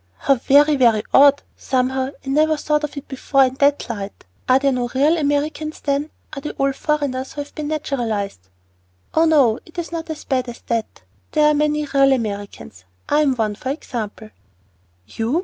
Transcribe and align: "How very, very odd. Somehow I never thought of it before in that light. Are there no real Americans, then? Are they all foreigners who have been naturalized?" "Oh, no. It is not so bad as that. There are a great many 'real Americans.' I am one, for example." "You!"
"How 0.17 0.33
very, 0.33 0.77
very 0.77 1.03
odd. 1.13 1.43
Somehow 1.55 2.09
I 2.25 2.29
never 2.29 2.57
thought 2.57 2.83
of 2.83 2.97
it 2.97 3.07
before 3.07 3.45
in 3.45 3.53
that 3.59 3.87
light. 3.87 4.25
Are 4.49 4.57
there 4.57 4.71
no 4.71 4.89
real 4.95 5.15
Americans, 5.15 5.79
then? 5.79 6.09
Are 6.33 6.41
they 6.41 6.49
all 6.53 6.71
foreigners 6.73 7.33
who 7.33 7.41
have 7.41 7.53
been 7.53 7.67
naturalized?" 7.67 8.49
"Oh, 9.13 9.25
no. 9.25 9.59
It 9.63 9.77
is 9.77 9.91
not 9.91 10.07
so 10.07 10.25
bad 10.27 10.49
as 10.49 10.61
that. 10.61 11.03
There 11.33 11.43
are 11.45 11.51
a 11.51 11.53
great 11.53 11.57
many 11.69 11.85
'real 11.85 12.13
Americans.' 12.13 12.83
I 13.09 13.21
am 13.21 13.35
one, 13.35 13.53
for 13.53 13.69
example." 13.69 14.31
"You!" 15.05 15.39